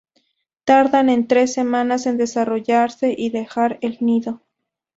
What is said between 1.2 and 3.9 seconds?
tres semanas en desarrollarse y dejar